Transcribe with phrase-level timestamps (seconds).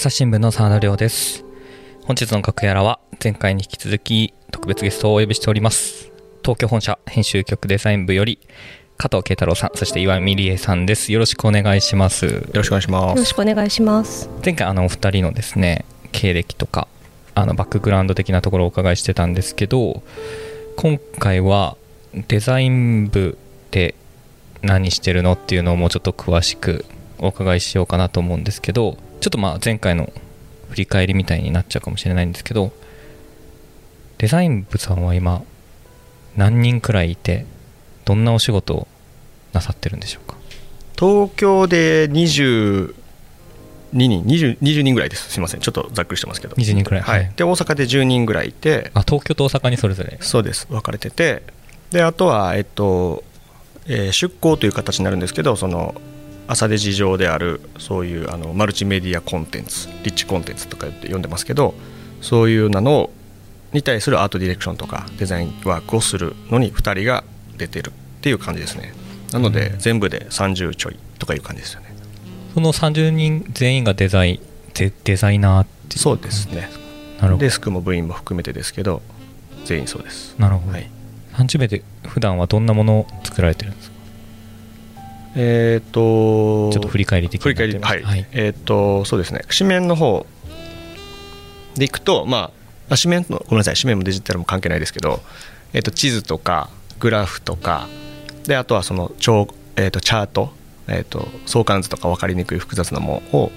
[0.00, 1.44] 朝日新聞の沢田亮です。
[2.06, 6.10] 本日の楽屋らは前回に引き続き特別ゲストをお呼びしております。
[6.40, 8.38] 東京本社編集局デザイン部より
[8.96, 11.12] 加藤慶太郎さんそして岩見理恵さんです。
[11.12, 12.24] よろしくお願いします。
[12.24, 13.10] よろしくお願いします。
[13.10, 14.30] よろしくお願いします。
[14.42, 16.88] 前回あのお二人のですね経歴とか
[17.34, 20.02] あのバックグラウンド的なところをお伺いしてたんですけど
[20.76, 21.76] 今回は
[22.14, 23.36] デザイン部
[23.66, 23.94] って
[24.62, 26.86] 何してるのっていうのをもうちょっと詳しく
[27.18, 30.12] お伺いしようかなと思うんですけどちょっとまあ前回の
[30.70, 32.72] 振り返りみたいになっちゃうかもしれないんですけど
[34.18, 35.42] デザイン部さんは今
[36.36, 37.46] 何人くらいいて
[38.04, 38.88] どんなお仕事を
[39.52, 40.36] なさってるんでしょうか？
[40.98, 42.92] 東京で22
[43.92, 45.30] 人 20, 20人ぐらいです。
[45.30, 45.60] すみません。
[45.60, 46.54] ちょっとざっくりしてますけど。
[46.56, 47.00] 20人くらい。
[47.00, 48.90] はい、で大阪で10人ぐらいいて。
[48.94, 50.18] あ東京と大阪にそれぞれ？
[50.20, 50.66] そうです。
[50.68, 51.42] 分かれてて。
[51.90, 53.24] であとはえっと、
[53.86, 56.00] えー出向という形になるんですけどその
[56.50, 61.74] 朝デジ上であるそういうあのマルチメディアコンテンツリッチコンテンツとか言って呼んでますけど
[62.20, 63.08] そういうなの
[63.72, 67.22] に対するアートディレクションとかデザインワークをするのに2人が
[67.56, 68.92] 出てるっていう感じですね。
[69.32, 69.78] なので、うん。
[69.78, 71.94] 全部で30ちょいとかいう感じですよね。
[72.52, 74.40] その30人全員がデザイン
[74.74, 76.68] デデザイナーってそうですね。
[77.20, 77.44] なるほど。
[77.44, 79.02] デスクも部員も含めてですけど
[79.64, 80.34] 全員そうです。
[80.36, 80.90] なるほど、はい。
[81.34, 83.89] 30名で普段はどんなものを作られてるんですか？
[85.36, 88.26] えっ、とちょっと振り返り的振り返りはい、はい。
[88.32, 89.42] えっ、とそうですね。
[89.56, 90.26] 紙面の方
[91.76, 92.50] でいくとま
[92.88, 93.74] ああ紙面のごめんなさい。
[93.74, 95.20] 紙面もデジタルも関係ないですけど、
[95.72, 97.88] えっと地図とかグラフとか
[98.44, 100.52] であとはその超、えっとチャート、
[100.88, 103.52] えっと相関図とか分かりにくい複雑なものを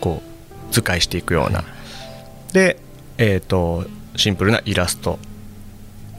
[0.00, 0.22] こ
[0.70, 1.64] う図解していくような、
[2.52, 2.78] で、
[3.18, 3.84] えっと
[4.16, 5.18] シンプルなイラスト。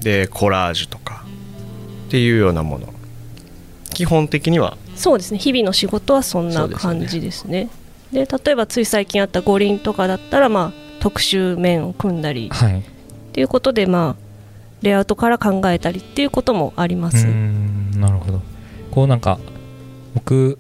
[0.01, 1.25] でコラージュとか。
[2.07, 2.93] っていうようなもの。
[3.93, 5.39] 基本的にはそうですね。
[5.39, 7.69] 日々の仕事はそんな感じですね。
[8.11, 12.79] で例えばつい最近あった五輪とかだったらまあ特集面を組んだりはい。
[12.79, 12.83] っ
[13.31, 14.29] ていうことでまあ
[14.81, 17.25] レイアウトから考えたりっていうこともあります。
[17.25, 18.41] んなるほど。
[18.91, 19.39] こうなんか
[20.15, 20.59] 僕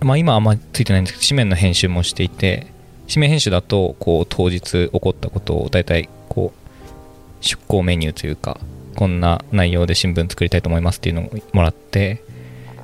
[0.00, 2.68] まあ今あんまりついてないんですけど紙面の編集もしていて
[3.06, 8.58] 紙面編集だとこう当日起こったことを大体こう出向メニューというか
[8.96, 12.22] こんな内容で新聞作りたいと思いますっていうのをもらって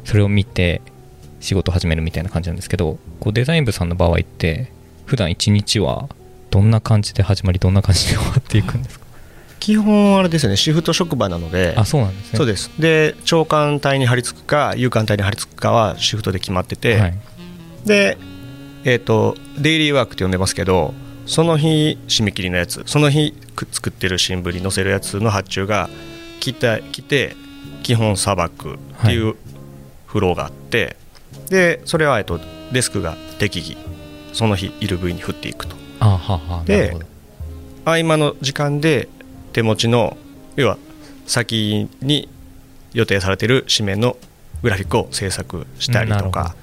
[0.09, 0.81] それを見て
[1.39, 4.73] 仕事を始めるみたいな感じなんですけどこうデザイン部さんの場合って
[5.05, 6.09] 普段一日は
[6.51, 9.07] どんな感じで始まりどんな感じで終わっていくんですか？
[9.61, 10.57] 基本あれですよね。
[10.57, 11.75] シフト職場なので。
[11.77, 12.39] あそうなんですね。
[12.39, 12.71] そうです。
[12.79, 17.15] で長官隊に張り付くか有官隊に張り付くかはシフトで決まってて、はい、
[17.85, 18.17] で
[18.85, 20.95] えっ、とデイリーワークって呼んでますけど
[21.27, 25.91] その日締め切りのやつその日く作ってる新聞に載せるやつの発注が
[26.41, 27.37] 来た来て
[27.83, 29.37] 基本さばくっていう
[30.09, 30.97] フローがあって、
[31.51, 32.41] でそれは、えっと、
[32.73, 33.77] デスクが適宜
[34.33, 35.77] その日いる部位に振っていくと。
[36.01, 36.97] あははなで
[37.85, 39.09] 合間の時間で
[39.53, 40.17] 手持ちの
[40.57, 40.79] 要は
[41.27, 42.29] 先に
[42.93, 44.17] 予定されている紙面の
[44.63, 46.55] グラフィックを制作したりとか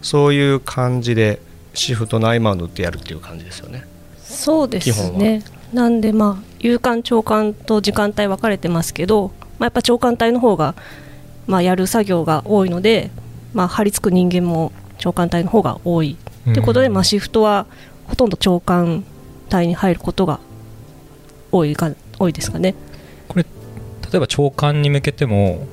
[0.00, 1.40] そういう感じで
[1.74, 3.86] シフトの合間を縫ってやるっていう感じですよね。
[4.22, 5.42] そうで基本すね
[5.72, 10.74] なんでまあ有刊長官と時間帯分かれてますけど、まあ、やっぱ長官隊の方が
[11.46, 13.10] まあやる作業が多いので、
[13.52, 16.16] まあ、張り付く人間も長官隊の方が多い。
[16.44, 16.92] ということで、うん。
[16.94, 17.66] まあ、シフトは
[18.06, 19.04] ほとんど長官
[19.48, 20.40] 隊に入ることが
[21.50, 22.74] 多いが多いですかね。
[23.28, 25.66] これ例えば長官に向けても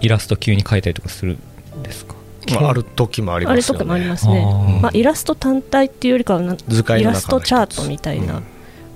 [0.00, 1.38] イラスト急に描いたりとかする
[1.76, 2.14] んですか？
[2.60, 3.84] まあ、ある時もありますよね。
[3.84, 4.44] もありますね。
[4.82, 8.42] まあ、イラスト単体っていうよりかはな図解イラストチャートみたいなうん。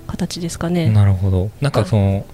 [0.07, 1.51] 形ですかね、なるほど。
[1.61, 2.25] なんかその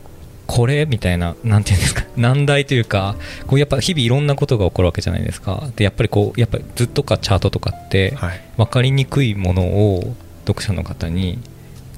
[0.47, 3.15] これみたいななんていうんですか 難題というか
[3.45, 5.69] こうやっぱ日々いろんなことが起こるわけじゃないですか。
[5.75, 8.41] でやっぱりこうやっぱり図とかチャートとかってはい。
[8.57, 10.15] 分かりにくいものを
[10.47, 11.39] 読者の方に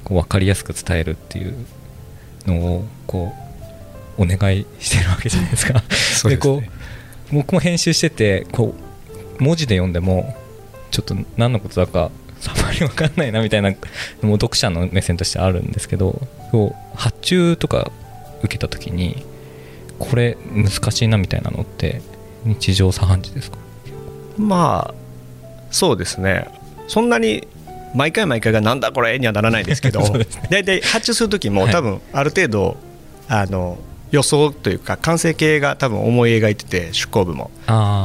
[0.04, 1.54] こう分かりやすく伝えるっていう
[2.46, 3.32] のをこ
[4.18, 5.82] うお願いしてるわけじゃないですか。
[5.88, 6.36] ですね。
[6.36, 8.74] こう僕も編集しててこ
[9.38, 10.36] う文字で読んでも
[10.90, 12.10] ちょっと何のことだか
[12.40, 13.76] さっぱり分かんないなみたいなの
[14.22, 16.20] も読者の目線としてあるんですけど
[16.50, 17.90] こう発注とか
[18.40, 19.24] 受けた時に
[19.98, 22.02] これ難しいなみたいなのって
[22.44, 23.58] 日常茶飯事ですか？
[24.38, 24.94] まあ
[25.70, 26.48] そうですね。
[26.88, 27.46] そんなに
[27.94, 30.00] 毎回毎回がなんだこれにはならないですけど
[30.50, 31.72] 大体発注する時もはい。
[31.72, 32.76] 多分ある程度
[33.28, 33.78] あの
[34.10, 37.50] 予想というか完成形が多分思い描いてて出向部も。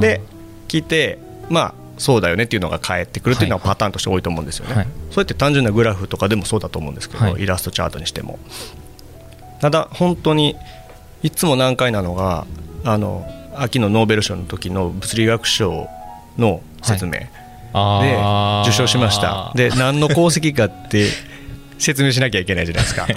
[0.01, 0.21] で
[0.67, 1.17] 聞いて
[1.49, 3.75] まあそうだよねっていうのが返ってくるっていうのははいはい。
[3.75, 4.87] パターンとして多いと思うんですよね、はい。
[5.11, 7.43] そうやって単純なグラフとかでもそうだと思うんですけど、はい。
[7.43, 8.37] イラストチャートにしても
[9.61, 10.55] ただ本当に
[11.23, 12.45] いつも難解なのが
[12.83, 13.25] あの
[13.55, 15.87] 秋のノーベル賞の時の物理学賞
[16.37, 17.13] の説明、
[17.73, 18.69] あー。
[18.69, 19.51] 受賞しました。
[19.55, 21.07] で何の功績かって
[21.77, 23.07] 説明しなきゃいけないじゃないですか。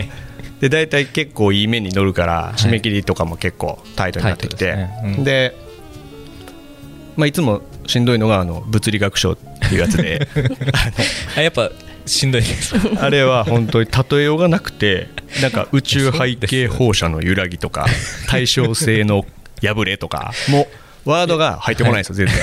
[0.61, 5.15] で大体結構いい面に乗るから締め切りとかも結構タイトになってきて、タイトですね。
[5.19, 5.25] うん。
[5.25, 5.57] で、
[7.17, 10.27] まあ、いつもしんどいのがあの物理学賞っていうやつで。
[11.37, 11.71] あやっぱ
[12.09, 12.75] しんどいです。
[12.99, 15.09] あれは本当に例えようがなくて
[15.43, 17.87] なんか宇宙背景放射の揺らぎとか
[18.27, 19.25] 対称性の
[19.63, 20.67] 破れとかも
[21.07, 22.37] うワードが入ってこないんですよ全然。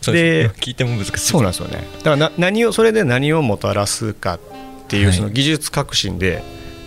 [0.00, 1.84] そうで聞いても難しいそうなんですよね。
[1.98, 4.40] だからな何をそれで何をもたらすかっ
[4.88, 5.16] ていうはい。
[5.16, 6.42] その技術革新で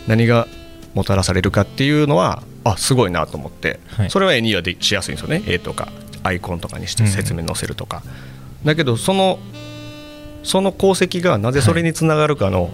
[0.07, 0.47] 何が
[0.94, 4.09] もたらされるかっていうのはあすごいなと思って、はい。
[4.09, 5.44] それは絵にはでしやすいんですよね。
[5.45, 5.89] 絵とか
[6.23, 7.09] アイコンとかにしてうん。
[7.09, 8.03] 説明載せるとか、
[8.65, 9.39] だけどその
[10.43, 12.69] その功績がなぜそれにつながるかの、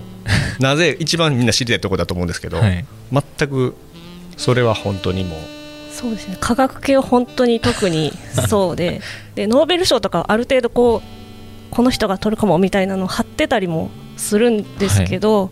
[0.59, 2.85] なぜ一番みんな知りたいところだと思うんですけど、はい。
[3.11, 3.75] 全く
[4.37, 5.39] それは本当にもう。
[5.91, 6.37] そうですね。
[6.39, 8.13] 科学系は本当に特に
[8.47, 9.01] そうで。
[9.35, 11.17] でノーベル賞とかある程度こう
[11.71, 15.51] この人が取るかもみたいなのを貼ってたりもするんですけど、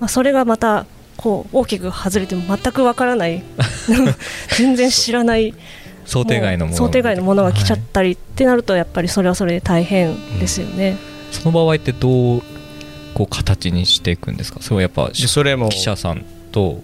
[0.00, 0.86] まあ、それがまた
[1.16, 3.42] こう大きく外れても全くわからない。
[4.56, 5.54] 全然知らない。
[6.04, 10.96] 想定外のものう想定外のものが来ちゃっはいたりってなるとやっぱりそれはそれで大変ですよね。
[11.30, 12.42] その場合ってどう
[13.14, 14.60] こう形にしていくんですか？
[14.62, 16.82] それはやっぱでそれも記者さんと。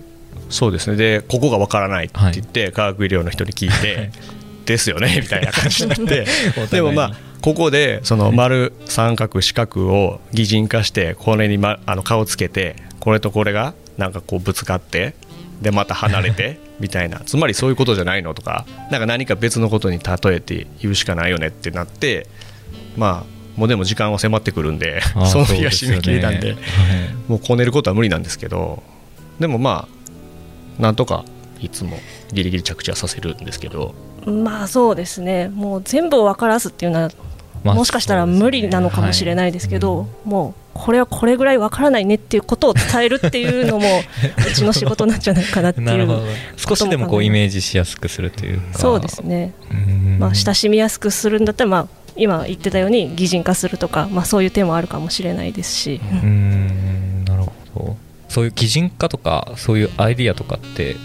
[0.50, 0.96] そうですね。
[0.96, 4.11] でここがわからないって言って、化学医療の人に聞いて、
[4.67, 6.26] ですよね みたいな感じになって。
[6.70, 15.14] でもまあここでその丸三角四角を擬人化してこれに、ま、あの顔つけてこれとこれがなんかこうぶつかって
[15.61, 17.20] でまた離れて みたいな。
[17.20, 22.26] つまりそういうことじゃないのとかなんか何か別のことに例えて言うしかないよねってなって
[22.96, 26.59] まあもうでも時間は迫ってくるんで その日がうですよね締め切りなんではい。
[27.29, 28.83] もうこねることは無理なんですけど
[29.39, 29.89] でもま
[30.79, 31.25] あなんとか
[31.61, 31.99] いつも
[32.33, 33.95] ギリギリ着地はさせるんですけど。
[34.27, 35.49] まあそうですね。
[35.49, 37.11] もう全部を分からすっていうのは
[37.62, 43.87] まあもしかしたら無理なのかもしれないですけど、もうこれはこれぐらい分からないねっていうことを伝えるっていうのも
[44.49, 46.21] うちの仕事なんじゃないかなっていう
[46.56, 48.79] 少しでもこうイメージしやすくするというか。
[48.79, 50.17] そうですね、うん。
[50.19, 57.96] まあ、親しみやすくするんだったら、まあ、今言ってたように擬人化するとか、まあ、そういう手もあるかもしれないですし、うーんなるほど。
[58.28, 60.96] そういう擬人化とかそういうアイディアとかって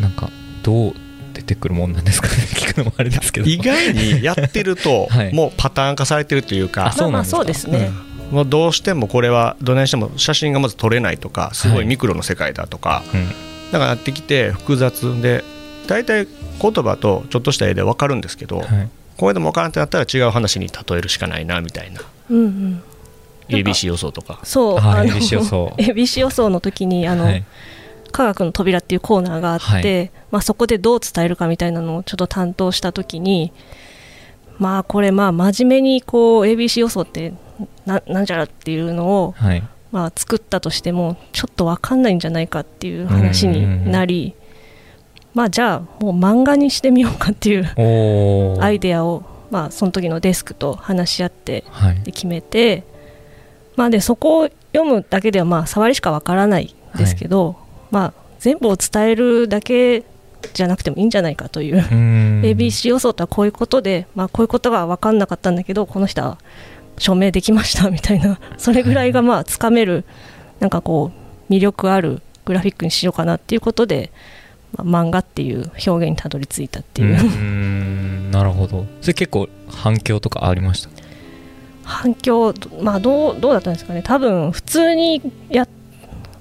[0.00, 0.30] なんか
[0.62, 0.94] どう
[1.34, 3.46] 出てくるもんなんですかね 聞くのもあれですけど。
[3.46, 5.34] 意外にやってると はい。
[5.34, 6.86] もうパターン化されてるというか。
[6.86, 7.72] あそうまあまあなんですか。
[7.72, 7.90] そうですね、
[8.30, 13.28] もうどうしてもこれはどないしても写真がまず撮れないとかすごいミクロの世界だとか、うん。
[13.72, 15.44] だからなってきて複雑で
[15.86, 16.26] 大体
[16.60, 22.00] 言葉とちょっとした絵で分かるんですけど、はいこれでも分からんってなったら違う話に例えるしかないなみたいな。
[22.30, 22.82] うんうん、
[23.48, 24.40] ABC 予想とか。
[24.44, 25.74] そうああの ABC 予想。
[25.78, 27.44] ABC 予想の時にあの、はい。
[28.12, 30.10] 科学の扉っていうコーナーがあって、はい。
[30.30, 33.52] まあ、そこでどう伝えるかみたいなのをちょっと担当した時に
[34.58, 37.34] まあこれまあ真面目にこう ABC 予想って
[37.86, 39.62] ななんじゃらっていうのを、はい。
[39.90, 44.34] まあ、作ったとしてもちょっと分かんないんじゃないかっていう話になり
[45.34, 51.64] まあじゃあもう漫画にしてみようかっていうアイデアを、まあ、その時のデスクと話し合って
[52.06, 52.84] 決めて、
[53.76, 57.56] まあ、でそこを読むだけではまあ触りしかわからないんですけど、
[57.90, 60.04] まあ、全部を伝えるだけ
[60.52, 66.38] じゃなくてもいいんじゃないかという、ABC 予想とはこういうことで、まあ、こういうことが分かんなかったんだけどこの人は
[66.98, 70.04] 証明できましたみたいなそれぐらいがまあつかめる
[70.60, 71.10] なんかこ
[71.48, 74.12] う魅力あるグラフィックにしようかなっていうことで、
[74.76, 78.86] まあ漫画っていう表現にたどり着いたっていう、うなるほど。
[79.00, 80.90] それ結構反響とかありました？
[81.84, 84.02] 反響、まあ、どうどうだったんですかね。
[84.02, 85.68] 多分普通にや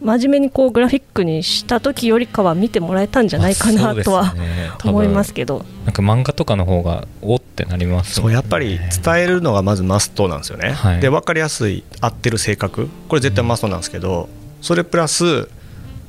[0.01, 10.99] 真面目にこうグラフィックにした時よりかは見てもらえたんじゃないかなとはね多分思いますけど、なんか漫画とかの方がおってなりますそうやっぱり伝えるのがまずマストなんですよね、はい。
[10.99, 12.89] で分かりやすい合ってる性格。
[13.07, 14.27] これ絶対マストなんですけど、
[14.61, 15.47] それプラス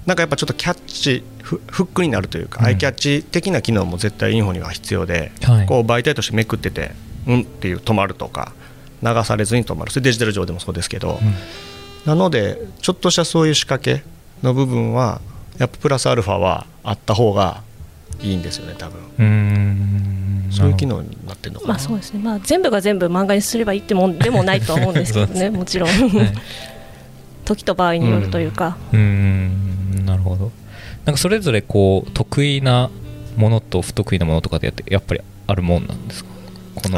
[0.06, 2.66] なんかやっぱちょっとキャッチフフックになるというか、うん。
[2.66, 5.66] アイキャッチ的な機能も絶対インフォには必要で、はい。
[5.66, 6.92] こう媒体としてめくってて
[7.26, 8.52] うんっていう止まるとか
[9.02, 9.92] 流されずに止まる。
[9.92, 11.34] それデジタル上でもそうですけど、うん。
[12.06, 14.02] なのでちょっとしたそういう仕掛け
[14.42, 15.20] の部分は
[15.58, 17.62] やっぱプラスアルファはあった方が
[18.22, 19.00] いいんですよね多分。
[19.18, 20.48] うーん。
[20.50, 25.50] そういう機能になってるのかな、まあそうですね、まあ、全部が全部漫画にすればいいってもんでもないとは思うんですけど ね。
[25.50, 26.32] もちろん、はい。
[27.44, 30.06] 時と場合によるというか、うーん。
[30.06, 30.50] なるほど
[31.04, 32.90] なんかそれぞれこう得意な
[33.36, 36.30] ものと不得意なものとかでやってやっぱりあるもんなんですか？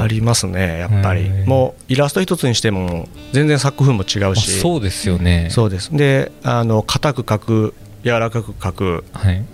[0.02, 1.28] ありますねやっぱり。
[1.46, 5.48] もうイラスト一つにしても全然作風も違うあしそうですよね。
[5.50, 5.94] そうです。
[5.94, 9.44] であの硬く描く柔らかく描くはい。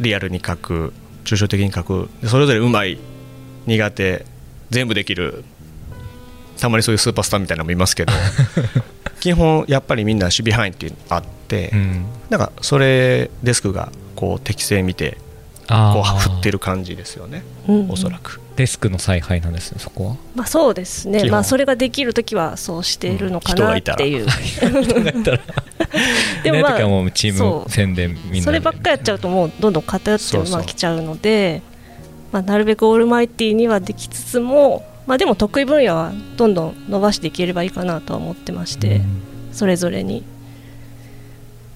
[0.00, 0.92] リアルに描く
[1.24, 2.98] 抽象的に描くでそれぞれうまい
[3.66, 4.26] 苦手
[4.70, 5.44] 全部できる
[6.60, 8.12] たまにそういうスーパースターみたいなのもいますけど
[9.24, 12.04] 基本やっぱりみんな守備範囲っていうのがあって、うん。
[12.28, 15.16] なんかそれデスクがこう適正見て
[15.66, 17.42] あこう振ってるる感じですよね。
[17.66, 18.42] うんおそらく。
[18.56, 20.16] デスクの采配なんですねそこは。
[20.34, 21.24] まあ、そうですね。
[21.30, 25.40] まあ、それができるときはそうしているのかなっていう、人がいたら。
[26.44, 28.30] でもまあもうチーそうム宣伝みんな。
[28.32, 31.62] でそればっかやっちゃうともうどんどん偏ってまあきちゃうので、
[32.30, 39.22] まあ、なるべくオールマイティーにはできつつも、まあ、でも得意分野はどんどん伸ばしていければいいかなとは思ってまして、うん。
[39.52, 40.24] それぞれに。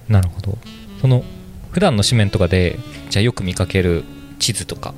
[0.07, 0.57] なるほど。
[1.01, 1.23] その
[1.71, 4.03] 普段の紙面とかでじゃあよく見かける
[4.39, 4.93] 地図とか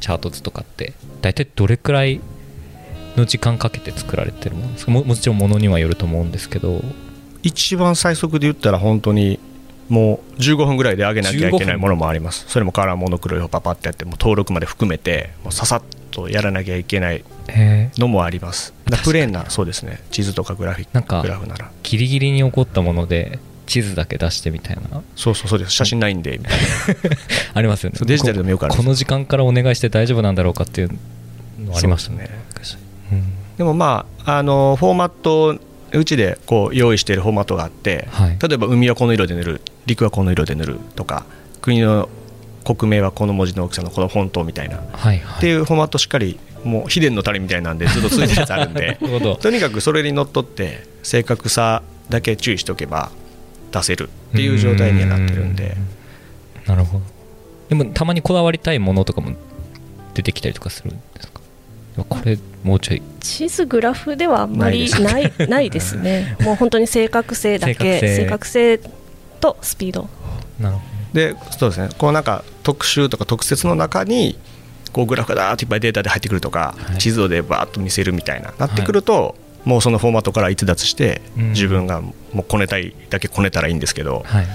[0.00, 2.20] チャート図とかって大体どれくらい
[3.16, 4.92] の時間かけて作られてるものですか？
[4.92, 6.82] ももちろんものにはよると思うんですけど。
[7.42, 9.38] 一番最速で言ったら本当に
[9.88, 12.44] もう15分ぐらいで上げなきゃいけ15分ないものもあります。
[12.48, 15.82] それもカラーモノクロをパパってやってもう登録まで含めてもうささっ
[16.16, 17.22] とやらなきゃいけない
[17.98, 18.72] のもあります。
[19.04, 20.00] プレーンなそうですね。
[20.10, 21.70] 地図とかグラフィッなんかクグラフなら。
[21.82, 25.02] ギリギリに起こったもので地図だけ出してみたいな。
[25.14, 25.72] そうそうそうです。
[25.72, 27.16] 写真ないんでみたいな。
[27.52, 27.98] ありますよね。
[28.02, 30.88] デジタルでもよくあるここの時間からお願いして大丈夫なんだろうかっていう
[31.60, 32.30] のありましたね。
[33.12, 33.32] うん。
[33.58, 35.58] でもまああのフォーマット
[35.92, 38.38] うちでこう用意しているフォーマットがあって、はい。
[38.40, 41.26] 例えば海はこの色で塗る陸はこの色で塗るとか
[41.60, 42.08] 国の
[42.74, 45.38] 国名はこの文字の大きさのこのフォントみたいな、はいはい。
[45.38, 48.98] っていうフォーマットしっかりもう秘伝のタレみたいなんで ずっと続いてるやつあるんで
[49.40, 53.10] とにかくそれにのっとって正確さだけ注意しておけば
[53.70, 55.76] 出せるっていう状態にはなってるんで。
[56.66, 57.04] なるほど。
[57.68, 59.32] でもたまにこだわりたいものとかも
[60.14, 61.40] 出てきたりとかするんですか？
[62.08, 63.02] これもうちょい。
[63.20, 66.36] 地図グラフではあんまりないないないですね。
[66.42, 68.00] もう本当に正確性だけ。
[68.00, 68.78] 正正確性。
[68.78, 68.90] 確性
[69.40, 70.08] とスピード。
[70.60, 70.80] なるほ
[71.16, 71.88] でそうですね。
[71.96, 74.38] こうなんか特集とか特設の中に
[74.92, 76.98] こうグラフがダーッといっぱいデータで入ってくるとか、はい。
[76.98, 81.48] 地図でバーッと見せるみたいななってくると、もうそのフォーマットから逸脱して、うん。
[81.50, 84.46] 自分がもうこねたいだけこねたらいいんですけどどはい。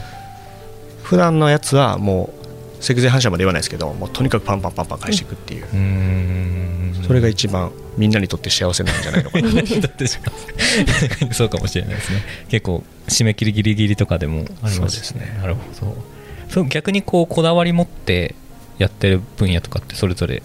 [1.01, 2.31] 普段のやつはも
[2.79, 7.03] う積税反射まで言わないですけどもうとにかくパンパンパンパン返していくっていう、うーん。
[7.05, 9.49] それが一番みんなにとって幸せなんじゃないのかな。
[11.33, 12.23] そうかもしれないですね。
[12.49, 15.37] 結構締め切りギリギリとかでもありますしそうですね。
[15.41, 16.20] なるほど
[16.51, 18.36] そう逆にこうこだわり持って
[18.77, 20.43] やってる分野とかってそれぞれ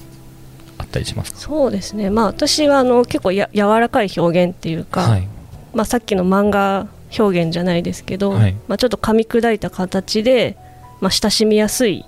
[0.78, 1.38] あったりしますか？
[1.38, 2.08] そうですね。
[2.08, 5.28] まあ私はあの結構や柔らかい表現っていうか、はい。
[5.74, 8.56] まあ、さっきの漫画表現じゃないですけど、はい。
[8.66, 10.56] まあ、ちょっと噛み砕いた形で、
[11.02, 12.06] まあ、親しみやすい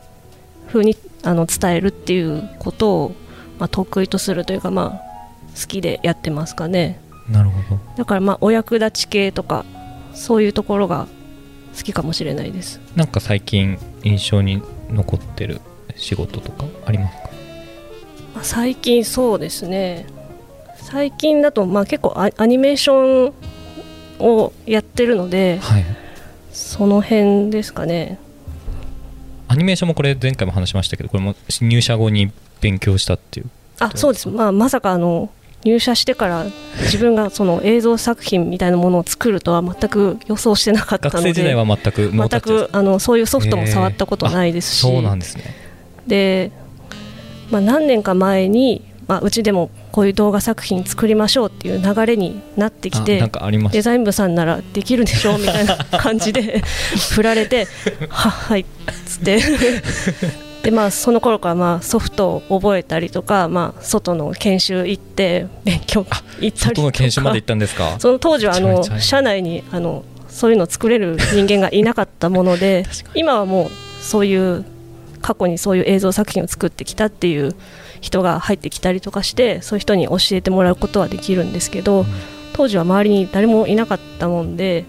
[0.69, 3.15] 風にあの伝えるっていうことを、
[3.59, 6.99] まあ、得意とするというか、まあ、好きでやってますかね。
[7.29, 7.81] なるほど。
[7.97, 9.67] だからまあお役立ち系とか
[10.15, 11.09] そういうところが
[11.79, 12.81] 好きかもしれないです。
[12.97, 15.61] なんか最近印象に残ってる
[15.95, 17.31] 仕事とかありますか？
[18.35, 20.07] まあ最近そうですね。
[20.77, 23.33] 最近だとまあ結構アアニメーション
[24.19, 25.85] をやってるのではい。
[26.51, 28.19] その辺ですかね。
[29.47, 35.31] アニメーションもこれ前回も話しましたけどこれも入社後に勉強したっていうあそうです、まあ、まさかあの
[35.65, 36.47] 入社してから
[36.83, 45.45] 自分がその映像作品みたいなものを作るとは全く予想してなかったので学生時代は全く全くあのそういうソフトも触ったことないですし、そうなんですね
[46.07, 46.53] で、
[47.51, 53.29] まあ、何年か前に、まあ、うちでもこういう動画作品作りましょうっていう流れになってきて
[53.73, 56.61] デザイン部さんならできるでしょうみたいな感じで
[57.15, 57.67] 振られて
[58.09, 58.65] ははいっ
[59.07, 59.41] つって
[60.69, 66.69] でまあその頃からまあソフトを覚えたりとか、まあ、外の研修行って勉強行ったりとか。
[66.75, 67.99] 外の研修まで行ったんですか？
[67.99, 72.85] その当時はあの社内にあのそういうのを作れる人間がいなかったもので
[73.17, 73.71] 今はもう
[74.03, 74.67] そういう
[75.23, 77.55] 過去にそういう映像作品を作ってきたっていう
[78.03, 82.05] 人が入ってきたりとかしてそういう人に教えてもらうことはできるんですけど、
[82.53, 84.85] 当時は周りに誰もいなかったもんで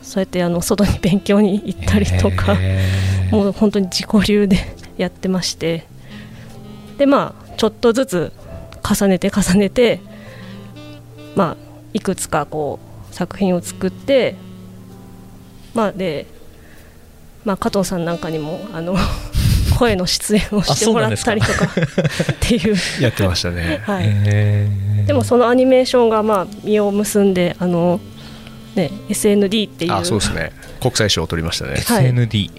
[0.00, 3.18] そうやってあの外に勉強に行ったりとか、へー。
[3.30, 4.56] もう本当に自己流で
[4.98, 5.86] やってまして。
[6.98, 8.32] でまあちょっとずつ
[8.82, 10.00] 重ねて重ねて
[11.36, 11.56] まあ
[11.94, 14.34] いくつかこう作品を作って
[15.74, 16.26] まあで、
[17.44, 18.96] まあ、加藤さんなんかにもあの
[19.78, 21.68] 声の出演をしてもらったりとかっ
[22.40, 23.80] ていう、 やってましたね。
[23.84, 28.00] はい、でもそのアニメーションがまあ実を結んであの、
[28.74, 29.92] ね、SND っていう。
[29.92, 30.50] あそうですね。
[30.80, 31.80] 国際賞を取りましたね。
[31.86, 32.12] はい。
[32.12, 32.50] SND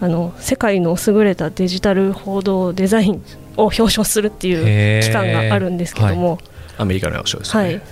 [0.00, 3.22] あの世界の優れたデジタル報道デザイン
[3.56, 6.38] を表彰するっていう機関があるんですけども、
[6.76, 7.82] アメリカの賞ですね、はい。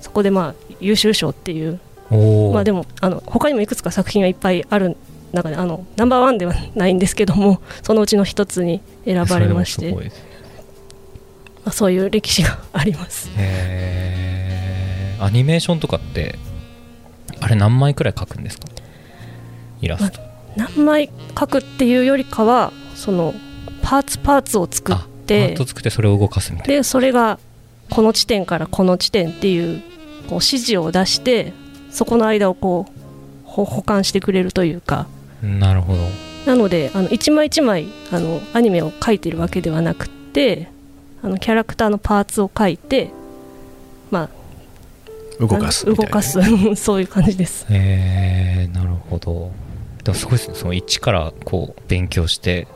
[0.00, 1.78] そこでまあ優秀賞っていう、
[2.52, 4.96] まあ、でもあの他にもいくつか作品がいっぱいある
[5.32, 10.02] 中であのナンバーワンではないんですけども そのうちの一つに選ばれましてそま
[11.70, 13.28] あ、そういう歴史があります。
[15.18, 16.38] アニメーションとかって
[17.40, 18.68] あれ何枚くらい描くんですか？
[19.80, 20.20] イラスト
[20.56, 23.34] 何枚描くっていうよりかはその
[23.82, 27.38] パーツパーツを作っあパてート作ってそれを動かすみたいでそれが
[27.90, 29.82] この地点からこの地点っていう
[30.28, 31.52] こう指示を出して
[31.90, 32.96] そこの間をこう
[33.44, 35.06] ほ保管してくれるというか。
[35.42, 36.00] ななるほど。
[36.46, 40.68] なのであの一枚一枚あのアニメを描いてるわけではなくって
[41.22, 43.10] あのキャラクターのパーツを描いて
[44.10, 44.28] ま
[45.40, 46.40] あ動かすみたいな動かす
[46.76, 47.66] そういう感じです。
[47.68, 49.50] えー、なるほど
[50.06, 50.54] でもすごいですね。
[50.54, 52.68] その一からこう勉強して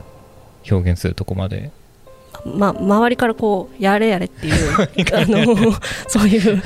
[0.69, 1.71] 表現するとこまで。
[2.45, 4.55] まあ周りからこうやれやれっていう
[5.15, 5.73] あの
[6.07, 6.61] そういう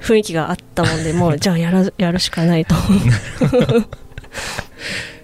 [0.00, 2.74] 雰囲気があったもんでもうじゃあやらやるしかないと。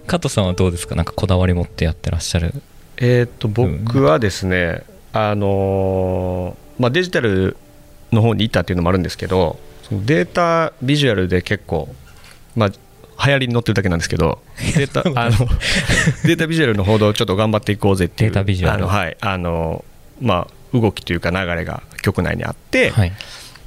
[0.07, 0.95] 加藤さんはどうですか？
[0.95, 2.53] なんかこだわり持ってやってらっしゃる。
[2.97, 7.55] えー、と僕はですね、あのーまあ、デジタル
[8.11, 9.57] の方に行ったっていうのもあるんですけど
[9.91, 11.87] データビジュアルで結構、
[12.55, 12.71] まあ、
[13.23, 14.41] 流行りに乗ってるだけなんですけど
[14.75, 15.31] データあの
[16.25, 18.83] データビジュアルの報道をちょっと頑張っていこうぜっていうデータビジュアル。
[18.83, 19.85] あの、はいあの
[20.21, 23.13] まあ、動きというか流れが局内にあって、はい。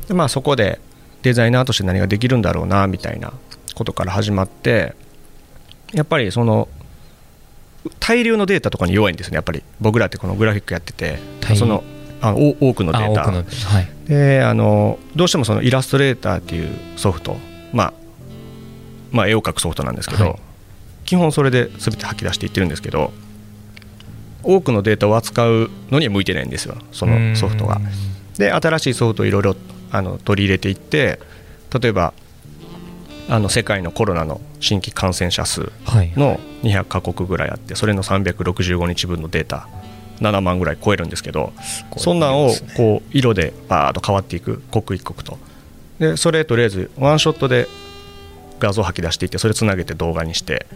[0.07, 0.81] でまあ、そこで
[1.23, 3.33] デザイナーとして何ができるんだろうなみたいな
[3.75, 4.95] ことから始まって
[5.93, 6.69] やっぱりその
[8.01, 9.63] 大量のデータとかに弱いんですねやっぱり。
[9.81, 11.85] 僕らってこのグラフィックやってて大その
[12.21, 13.29] あお多くのデータ。
[13.29, 13.43] あは
[13.81, 13.89] い。
[14.09, 17.37] であのどうしてもそのイラストレーターっていうソフト、
[17.73, 17.93] まあ、
[19.11, 20.37] まあ絵を描くソフトなんですけど、はい。
[21.05, 23.13] 基本それで全て吐き出していってるんですけど
[24.43, 27.81] 多くのデータを扱うのには向いてないんですよそのソフトが。
[28.37, 29.57] で新しいソフトをいろいろ
[29.91, 31.19] あの取り入れていって
[31.81, 32.13] 例えば
[33.31, 36.13] あの世界のコロナの新規感染者数はい。
[36.17, 39.67] の200カ国ぐらいあってそれの365日分のデータ
[40.21, 41.53] 7万ぐらい超えるんですけど
[41.97, 45.39] そんなんをこう色でバーッと変わっていく刻一刻と。
[45.99, 47.67] でそれとりあえずワンショットで
[48.59, 50.67] 画像吐き出していってそれつなげて動画にして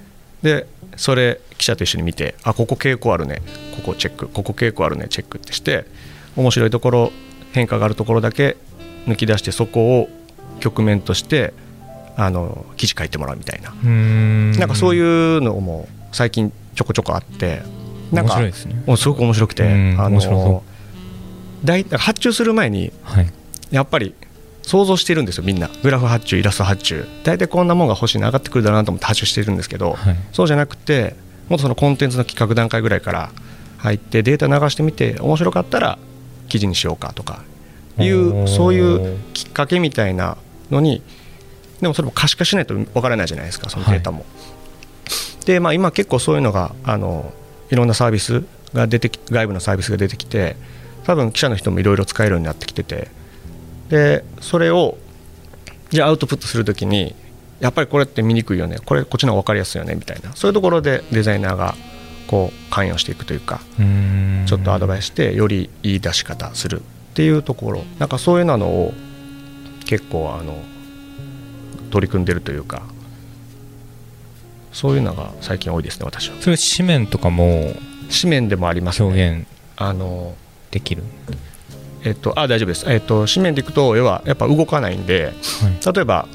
[0.42, 0.66] で
[0.96, 3.42] それ記者と一緒に見てあここ傾向あるね
[3.76, 5.86] ここチェックここ傾向あるねチェックってして
[6.36, 7.12] 面白いところ
[7.52, 8.56] 変化があるところだけ
[9.06, 10.08] 抜き出してそこを
[10.60, 11.52] 局面として
[12.16, 13.70] あの記事書いてもらうみたいな。
[13.72, 17.62] なんかそういうのも最近ちょこちょこあって
[18.12, 18.82] なんか面白いですね。
[18.86, 20.62] もうすごく面白くてうんあの
[21.64, 23.32] 大発注する前にはい。
[23.70, 24.14] やっぱり
[24.62, 25.68] 想像してるんですよみんな。
[25.82, 27.06] グラフ発注イラスト発注。
[27.24, 30.16] 大体こんなもんが欲しいな上がってくるだろうなと思って発注してるんですけど、はい。
[30.32, 31.16] そうじゃなくて
[31.48, 33.30] もっとそのコンテンツの企画段階ぐらいから
[33.78, 35.98] 入ってデータ流してみて面白かったら
[36.48, 37.42] 記事にしようかとか
[37.98, 40.36] いうそういうきっかけみたいな
[40.70, 41.02] のに
[41.80, 44.24] でもそれも可視化しないとわからないじゃないですかそのデータも。
[45.44, 47.32] でまあ、今結構そういうのがあの
[47.70, 50.56] いろんなサービスが出てき外部のサービスが出てきて
[51.04, 53.08] 多分記者の人もいろいろ使えるようになってきてて
[53.92, 54.96] でそれを
[55.90, 57.14] じゃあアウトプットするときに
[57.60, 58.78] やっぱりこれって見にくいよね。
[58.86, 60.34] これこっちの方が分かりやすいよねみたいな。
[60.34, 61.74] そういうところでデザイナーが
[62.26, 63.60] こう関与していくというか
[64.46, 67.84] ちょっとアドバイスしてよりいい出し方するっていうところ。
[67.98, 68.94] なんかそういうのを
[69.84, 70.56] 結構あの
[71.90, 72.80] 取り組んでるというか
[74.72, 76.36] そういうのが最近多いですね私は。
[76.40, 77.74] それ紙面とかも
[78.08, 79.08] 紙面でもありますね。
[79.08, 80.34] 表現あの
[80.70, 81.02] できる、
[82.04, 82.84] えっとあ大丈夫です。
[82.90, 86.28] えっと紙面でいくと要はやっぱ動かないんではい、例えば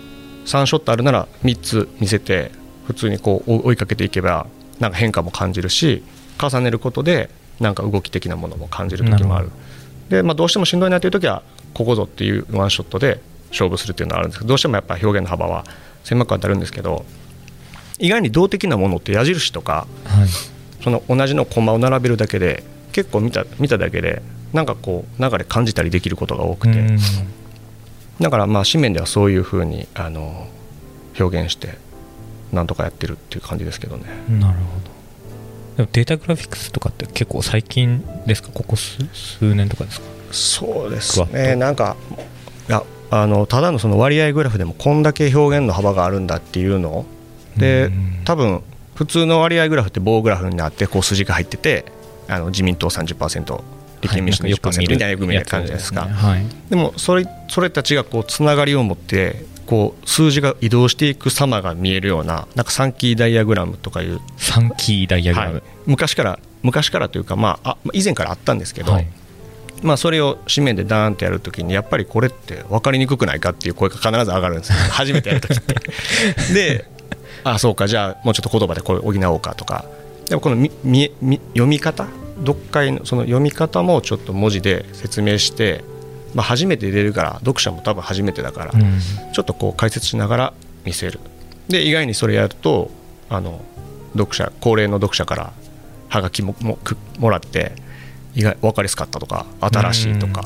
[0.46, 2.52] 3ショットあるなら3つ見せて
[2.86, 4.48] 普通にこう追追いかけていけば
[4.80, 6.04] なんか変化も感じるし
[6.42, 9.50] 重ねることでなんか動き的なものも感じる時もある。
[10.10, 15.66] で、まあ、どうしてもしんどいなという時はここぞっていうワンショットで勝負するっていうのはあるんですけどどうしてもやっぱ表現の幅は
[16.04, 17.06] 狭く当たるんですけど
[18.00, 20.28] 意外に動的なものって矢印とかはい、
[20.84, 24.22] その同じのコマを並べるだけで結構見た見ただけで
[24.58, 26.80] なんかこう流れ感じたりできることが多くて。
[26.80, 27.00] うん。
[28.20, 30.48] だからまあ紙面ではそういうふうにあの
[31.20, 31.78] 表現して
[32.52, 34.06] なんとかやってるっていう感じですけどね。
[34.28, 34.88] なるほど。
[35.78, 38.50] でもデータグラフィックスとかって結構最近ですか？
[38.52, 40.08] ここ数数年とかですか？
[40.32, 41.56] そうですね。
[41.56, 41.96] なんか
[42.68, 47.06] いやあのただのその割合グラフでもこんだけ表現の幅があるんだっていうの。
[47.58, 48.22] でうん。
[48.26, 48.64] 多分
[48.96, 51.86] 普通の割合グラフって棒グラフになってこう筋が入ってて
[52.28, 53.62] あの自民党30%
[54.02, 56.08] 立憲民主党20%みたいなよく見る感じじゃないですか、
[56.70, 65.64] でもそれそれたちがこうつながりを持ってこう数字が移動していく様が見えるようななんかサンキーダイアグラムとかいう、3キーダイアグラム、はい。
[65.86, 69.08] 昔から昔からというか、まあ、あ以前からあったんですけど、はい。
[69.84, 74.76] まあ、それを紙面でダーンってやるときにやっぱりこれって分かりにくくないかっていう声が必ず上がるんですよ。
[74.90, 75.76] 初めてやるときって。
[76.54, 76.86] で
[77.44, 79.86] あそうかじゃあもうちょっと言葉でこれ補おうかとか。
[80.28, 82.08] でもこのみみみ読み方
[82.40, 85.84] 読解のその読み方もちょっと文字で説明して
[86.34, 89.00] まあ、初めて出るから読者も多分初めてだから、うん。
[89.34, 90.54] ちょっとこう解説しながら
[90.86, 91.20] 見せる。
[91.68, 92.92] で意外にそれやると
[93.30, 93.62] あの
[94.14, 95.54] 読者高齢の読者から
[96.10, 97.74] はがきももくもらって
[98.36, 100.44] 意外分かりやすかったとか新しいとか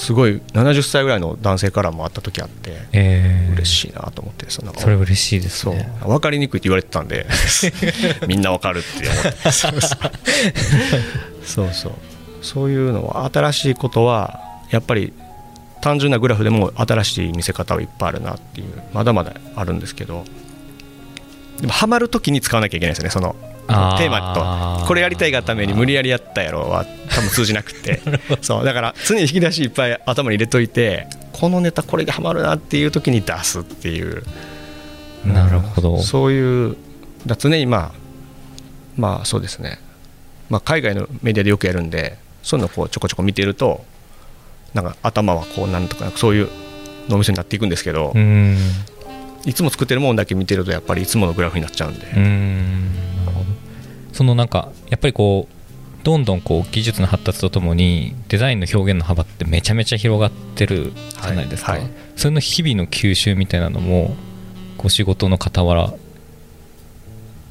[0.00, 5.74] すごい70歳ぐらいの男性からもあった時あってえー、嬉しいなと思ってそんなそれ嬉しいですそう。
[5.74, 7.26] ね分かりにくいって言われてたんで
[8.26, 10.00] みんな分かるって思ってそうそう
[11.44, 11.92] そうそう。
[12.40, 15.12] そういうのは新しいことはやっぱり
[15.82, 20.24] 単純なグラフでも新しい見せ方はいっぱいあるなっていうまだまだあるんですけど
[21.60, 23.36] でもハマる時に使わなきゃいけないですよねその
[23.98, 28.00] テーマとこれやりたいがために無理やりやったやろは多分通じなくて。
[28.42, 34.22] そうだから常に引き出しいっぱい頭に入れといてこのネタこれでハマるなっていう時に出すっていう。
[35.24, 36.02] なるほど。
[36.02, 36.76] そういう
[37.26, 37.92] だ常にまあ
[38.96, 39.78] まあそうですね、
[40.48, 43.84] まあ、海外のメディアでよくやるんでそういうのをこうちょこちょこ見てると
[44.74, 46.48] なんか頭はこうなんとかそういう
[47.08, 48.56] 脳みそになっていくんですけど、うん
[49.46, 52.94] いつも作ってるもんだけ見てるとやっぱりいつものグラフになっちゃうんで、うん。
[53.24, 53.46] なるほど
[54.12, 61.80] そのなんかやっぱりこうどんどんこう技術の発達とともにデザインの表現の幅ってめちゃめちゃ広がってるじゃないですか、はい。
[61.82, 61.90] はい。
[62.16, 64.16] それの日々の吸収みたいなのも
[64.78, 65.92] こう仕事の傍ら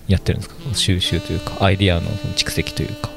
[0.08, 0.56] やってるんですか？
[0.74, 3.10] 収集というかアイディアのその蓄積というか。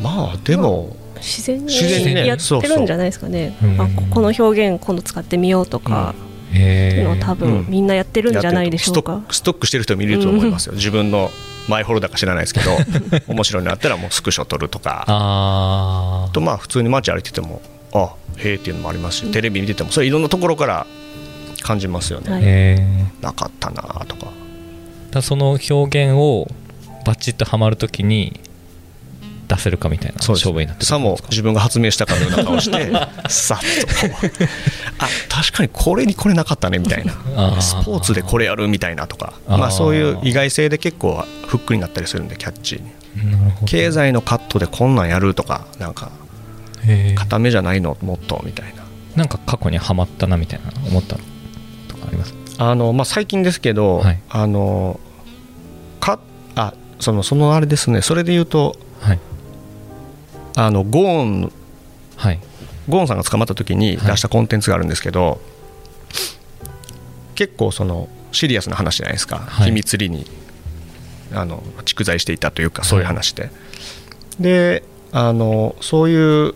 [0.00, 3.56] まあでも自然に自然にねやってるんじゃないですかね。
[3.62, 6.14] うんあここの表現今度使ってみようとか、
[6.50, 7.38] っていうのを多うん。
[7.38, 9.12] 分みんなやってるんじゃないでしょうか。
[9.12, 9.34] やってると。
[9.34, 11.30] ストックストックしてる人もいると思いますよ、自分の
[11.68, 12.70] マイホルダーか知らないですけど
[13.32, 15.04] 面白いのあったらもうスクショ撮るとか。
[15.06, 20.86] ああとまあ普通に街歩いててもあへえっていうのもありますしテレビ見ててもそれいろんなところから
[21.62, 22.42] 感じますよね、はい。
[22.44, 24.28] えーなかったなとか。
[25.10, 25.74] だその表
[26.06, 26.48] 現を
[27.04, 28.40] バチッとはまるときに
[29.50, 32.90] 出せるかみたいな勝負になってくさも自分が発明したかのような顔して
[33.28, 33.64] さっと
[34.98, 37.60] あ確かにこれにこれなかったねみたいな。
[37.60, 39.32] スポーツでこれやるみたいなとか。
[39.48, 42.80] まあそういう意外性で結構フックになったりするんでキャッチ
[43.66, 46.10] 経済のカットでこんなんやるとかなんか
[47.16, 47.96] 固めじゃないの？
[48.02, 48.84] もっとみたいな。
[49.16, 51.22] なんか過去にはまったなみたいな思ったの
[51.88, 52.34] とかあります？
[52.58, 54.20] あの、まあ、最近ですけど、はい。
[54.28, 55.00] あの
[55.98, 56.20] か
[56.54, 58.02] あそのそのあれですね。
[58.02, 58.76] それで言うとはい
[60.56, 61.52] あのゴーン
[62.16, 62.40] はい。
[62.88, 65.40] ゴーンさんが捕まった時に出したコンテンツがあるんですけど、
[67.34, 69.66] 結構そのシリアスな話じゃないですか、はい。
[69.66, 70.26] 秘密裏に
[71.32, 73.50] あの蓄財していたというかそういう話で、
[74.38, 74.82] で
[75.12, 76.54] あのそういう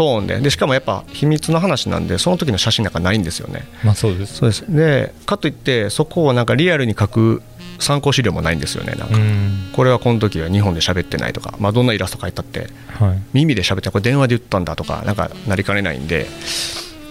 [0.00, 0.40] トーンで。
[0.40, 3.68] でしかもやっぱ秘密の話なんでその時の写真なんかないんですよね。
[3.84, 4.36] まあそうです。
[4.36, 4.64] そうです。
[4.74, 7.42] でかといってそこをなんかリアルに書く
[7.78, 9.70] 参考資料もないんですよねなんか、うん。
[9.74, 13.22] これはこの時は日本で喋ってないとか、まあ、どんなイラスト描いたってはい。
[13.34, 16.26] 耳で喋ってこれ電話で言ったんだとかなんかなりかねないんで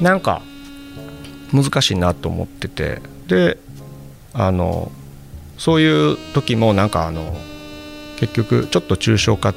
[0.02, 0.42] なんか
[1.54, 3.58] 難しいなと思っててで
[4.34, 4.92] あの
[5.60, 7.36] そういう時もなんかあの
[8.18, 9.54] 結局ちょっと抽象化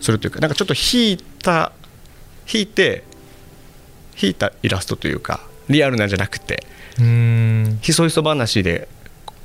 [0.00, 1.72] するというかなんかちょっと引いた
[2.52, 3.04] 引いて
[4.20, 6.66] 引いたイラストというかリアルなんじゃなくて
[6.98, 7.78] うーん。
[7.82, 8.88] ひそひそ話で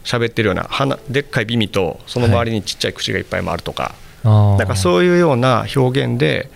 [0.03, 6.49] 喋ってるような鼻でっかい耳とその周りにちっちゃい口がいっぱい回るとか、ああなんかそういうような表現で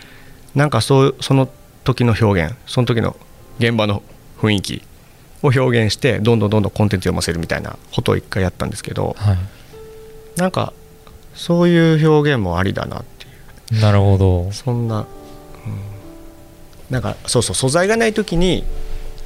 [0.53, 1.49] なんかそうその
[1.83, 3.15] 時の表現その時の
[3.57, 4.03] 現場の
[4.37, 4.83] 雰囲気
[5.41, 9.37] を表現してどんどんどんどんコンテンツ読ませるみたいなことを一回やったんですけどは
[10.35, 10.73] なんか
[11.33, 13.79] そういう表現もありだなっていう。
[13.79, 14.51] いなるほど。
[14.51, 15.05] そんな、うん、
[16.89, 18.63] なんかそうそう素材がない時に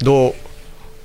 [0.00, 0.34] どう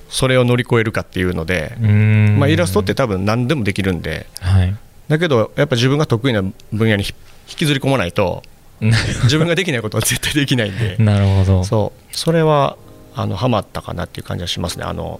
[0.09, 4.25] それを乗り越えるかっていうので、まあ、イラストって多分何でもできるんで。
[4.39, 4.75] はい。
[5.07, 6.53] だけどやっぱ自分が得意な分
[6.89, 7.13] 野にひ
[7.49, 8.43] 引きずり込まないと
[8.79, 10.97] 自分ができないことは絶対できないんで。
[10.97, 11.63] なるほど。
[11.63, 12.15] そう。
[12.15, 12.77] それは
[13.15, 14.85] あのハマったかなっていう感じはしますね。
[14.85, 15.19] あの、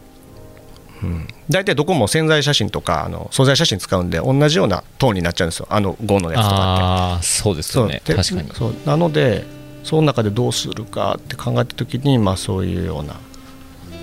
[1.03, 5.67] うん、大体どこも潜在写真とかあの素材写真使うんで同じようなトーンになっちゃうんですよ。
[5.69, 7.97] あの5のやつとかああそうですよね。
[7.97, 8.49] って確かに。
[8.53, 8.75] そう。
[8.85, 9.45] なので
[9.83, 13.15] その中でどうするかって考えた時にまあそういうような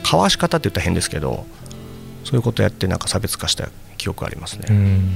[0.02, 1.46] かわし方って言ったら変ですけど
[2.24, 5.10] そういうことやってなんか差別化した記憶ありますね、うん。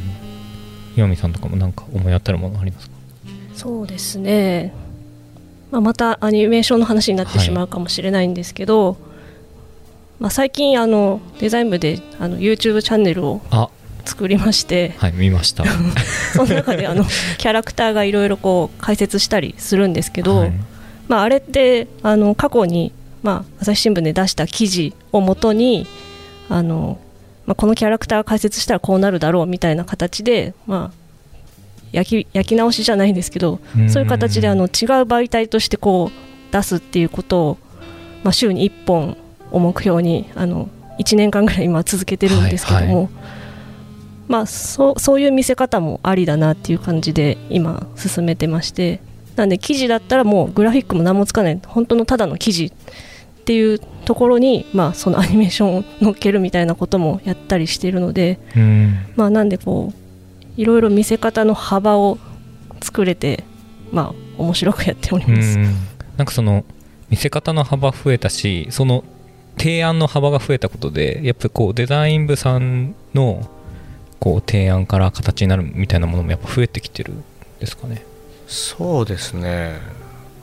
[0.97, 2.97] 岩見さんとかもなんか思い当たるものありますか？
[3.55, 4.73] そうですね、
[5.71, 8.97] まあ、またアニメーションの話になってしまうかもしれないんですけど、
[10.19, 13.69] まあ、最近あのデザイン部であの YouTube チャンネルをあ
[14.05, 14.95] 作りまして。
[14.99, 15.65] はい見ました。
[16.35, 17.05] その中であの
[17.39, 20.53] キャラクターがいろいろこう解説したりするんですけど、はい。
[21.09, 25.87] まあ、あれってあの過去に、まあ、朝日新聞で出した記事をもとに
[26.49, 26.99] あの、
[27.47, 30.97] まあ、このキャラクター解説したらこうなるだろうみたいな形で、まあ、
[31.91, 33.91] 焼き焼き直しじゃないんですけどうん。
[33.91, 34.71] そういう形であの違う
[35.03, 37.59] 媒体としてこう出すっていうことを、
[38.23, 39.17] まあ、週に1本
[39.51, 40.69] を目標にあの
[41.01, 43.03] 1年間ぐらい今続けてるんですけども、はいは
[44.31, 49.01] まあ、そうそういう見せ方もありだなっていう感じで今進めてまして。
[49.37, 51.61] なんで記事だったらもうグラフィックも何もつかない。
[51.67, 52.73] 本当のただの記事っ
[53.45, 58.99] ていうところに、まあ、そのアニメーションを乗っけるみたいなこともやったりしているので、うん。
[59.17, 62.19] まあ、なんでこういろいろ見せ方の幅を
[62.83, 63.45] 作れて、
[63.93, 65.59] まあ、面白くやっておりうます。
[65.59, 65.63] ん。
[66.19, 66.65] なんかその
[67.09, 69.05] 見せ方の幅増えたしその
[69.57, 73.49] 提案の幅が増えたことでやっぱりこうデザイン部さんの
[74.21, 77.25] こう提案から形になるみたいなものもやっぱ増えてきてるん
[77.59, 78.05] ですかね。
[78.47, 79.79] そうですね。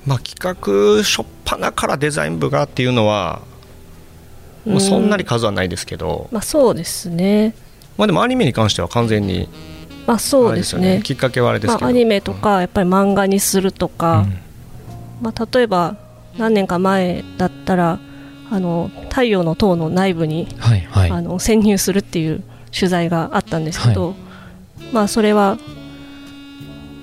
[0.05, 3.41] まあ企画初っ端からデザイン部がっていうのは、
[4.65, 7.53] まあ、そんなに数はないですけど、まあ、そうですね。
[7.97, 9.47] まあでもアニメに関しては完全に
[10.07, 11.01] まあ、そうですあれね。
[11.03, 14.25] きっかけはあれですけど、まあ、アニメとかやっぱり漫画にするとか、
[15.21, 15.97] まあ、例えば
[16.37, 17.99] 何年か前だったら
[18.49, 21.11] あの太陽の塔の内部に、うんはいはい。
[21.11, 22.41] あの潜入するっていう
[22.77, 24.15] 取材があったんですけど、
[24.91, 25.57] まあそれは、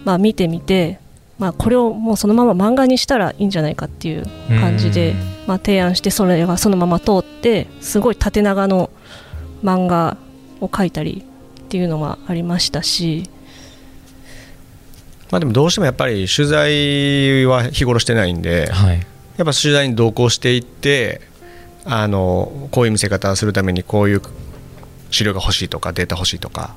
[0.05, 1.01] まあ、見てみて、
[1.39, 8.91] まあ、これをもうそのまま漫画にしたらいいんじゃないかっていう感じでうん、まあ、提案してそれがそのまま通ってすごい縦長の
[9.63, 10.17] 漫画
[10.61, 11.25] を描いたり
[11.61, 13.29] っていうのはありましたし、
[15.31, 18.97] まあでもどうしてもやっぱり取材は日頃してないんで、はい。
[19.37, 21.21] やっぱ取材に同行していって
[21.85, 24.23] あのこういう見せ方をするためにこういう
[25.15, 26.75] 資料が欲しいとかデータ欲しいとか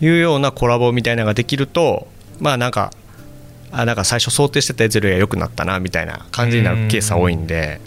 [0.00, 2.08] いうようなコラボみたいなのができると
[2.40, 2.92] まあなんか
[3.70, 7.80] あなんか最初想定してたやつよりは良くなったなみたいな感じになるケースが多いんで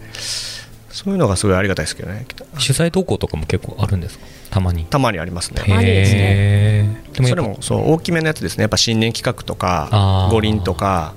[0.89, 2.25] そういうのがすごいありがたいですけどね。
[2.53, 4.25] 取材投稿とかも結構あるんですか？
[4.49, 4.85] たまに。
[4.85, 5.61] たまにありますね。
[5.67, 7.01] まにですね。
[7.27, 8.61] それもそう大きめのやつですね。
[8.61, 11.13] やっぱ新年企画とか五輪とか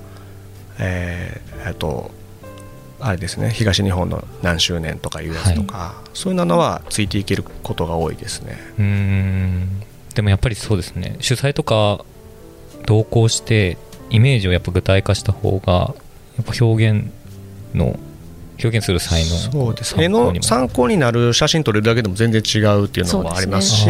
[0.79, 2.11] えーあと
[2.99, 8.57] あれですね東日本の何周年とかいうやつとか、そういうのはついていけることが多いですね。
[8.77, 9.81] うーん。
[10.15, 11.15] でもやっぱりそうですね。
[11.19, 12.03] 主催とか
[12.85, 13.77] 同行して
[14.09, 15.93] イメージをやっぱ具体化した方が
[16.37, 17.11] やっぱ表現
[17.73, 17.99] の
[18.61, 19.95] 表現する際のそうです。
[19.95, 23.87] ね絵の参考になる写真撮れるだけでも全然違うっていうのもありますし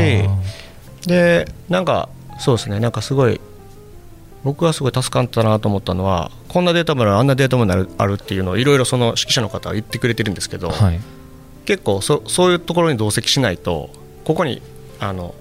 [1.08, 2.80] でなんかそうですね。
[2.80, 3.42] なんかすごい
[4.44, 11.00] 僕がすごい助かったなと思ったのはこんなデータもあるあんなデータもなるあるっていうのをいろいろその指揮者の方は言ってくれてるんですけど、はい。
[11.66, 13.90] 結構そそういうところに同席しないと
[14.24, 14.62] ここに
[15.00, 15.36] あの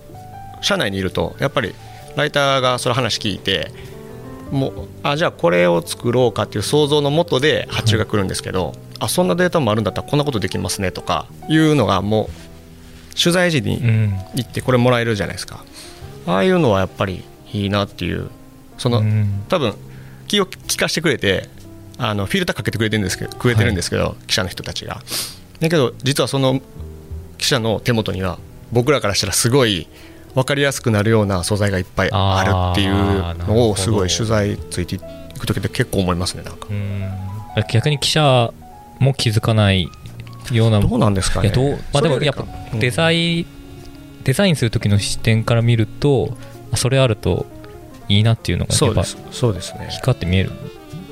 [0.61, 1.74] 社内にいるとやっぱり
[2.16, 3.72] ライターがその話聞いて
[4.50, 12.28] もうあじゃあこれを作ろうかっていう想像のもとで発注が来るんですけど、あそんなデータもあるんだったらこんなことできますねとかいうのがも
[13.12, 14.18] う取材時にうん。
[14.34, 15.64] 行ってこれもらえるじゃないですか。
[16.26, 18.30] ああいうのはやっぱりいいなっていう
[18.79, 19.45] その、うん。
[19.49, 19.75] 多分
[20.27, 21.49] 気を聞かせてくれて
[21.99, 25.03] あのフィルターかけてくれてるんですけどくれてるんですけど、記者の人たちが。
[25.61, 26.61] だけど実はその
[27.37, 28.38] 記者の手元には
[28.73, 29.88] 僕らからしたらすごい
[30.35, 32.95] 分かりやすくなるような素材がいっぱいあるっていう
[33.38, 36.69] のどをすごい取材ついていく時って結構思いますねなんか。
[36.71, 37.09] うん。
[37.73, 38.53] 逆に記者
[39.01, 39.88] も気づかない
[40.53, 41.53] ようなどうなんですかね。
[41.93, 42.79] まあ、でもやっぱうん。
[42.79, 43.47] デザイン、
[44.23, 46.37] デザインする時の視点から見ると
[46.71, 47.47] あそれあると
[48.09, 49.38] いいなっていうのがやっぱそうです。
[49.38, 49.88] そうですね。
[49.90, 50.53] 光って見える。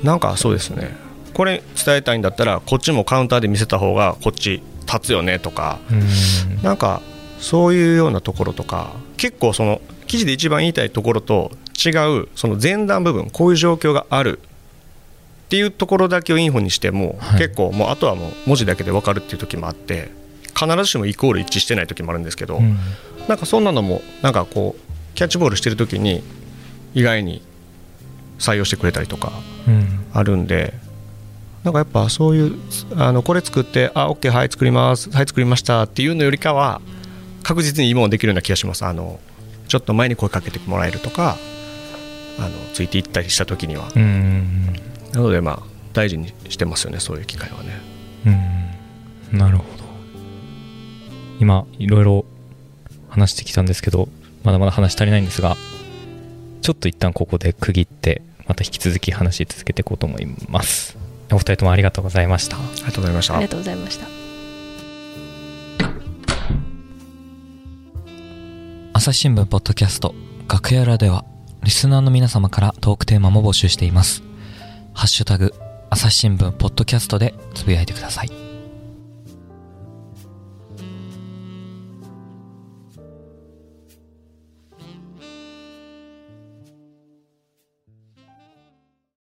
[0.03, 0.95] なんかそうですね。
[1.33, 6.61] これ伝えたいんだったらこっちもカウンターで見せた方がこっち立つよねとかうん。
[6.63, 7.01] なんか
[7.39, 11.51] そういうようなところとか結構その記事で一番言いたいところと
[11.85, 17.39] 違うその前段部分こういう状況があるっていうところだけをインフォにしても、はい。
[17.39, 20.09] 結構もうあとはもう文字だけで分かるっていう時もあって
[20.59, 22.77] 必ずしもイコール一致してない時もあるんですけど、うん。
[23.27, 26.23] なんかそんなのもなんかこうキャッチボールしてる時に
[26.97, 27.43] 意外に
[28.39, 29.31] 採用してくれたりとか
[29.67, 30.05] うん。
[30.13, 30.73] あるんで
[31.63, 32.55] なんかやっぱそういう
[32.95, 36.81] あのこれ作ってあ OK はい作りますはい作りましたっていうのよりかは
[37.43, 38.83] 確実にいいものできるような気がします。
[38.83, 39.19] あの
[39.67, 41.37] ちょっと前に声かけてもらえるとか
[42.39, 43.91] あのついていったりした時には。
[43.95, 44.73] うん。
[45.13, 45.59] なのでまあ
[45.93, 47.81] 大事にしてますよねそういう機会はね。
[49.31, 49.37] うん。
[49.37, 49.83] なるほど。
[51.39, 52.25] 今いろいろ
[53.09, 54.09] 話してきたんですけど
[54.43, 55.57] まだまだ話足りないんですが
[56.67, 60.97] ちょっと一旦ここで区切ってまた引き続き話し続けていこうと思います。
[61.31, 62.57] お二人ともありがとうございました。
[62.57, 63.35] ありがとうございました。
[63.35, 64.05] ありがとうございました。
[68.91, 70.13] 朝日新聞ポッドキャスト
[70.49, 71.23] 楽屋裏では
[71.63, 74.21] リスナーの皆様からトークテーマも募集しています。
[74.93, 75.53] ハッシュタグ
[75.89, 78.46] 朝日新聞ポッドキャストでつぶやいてください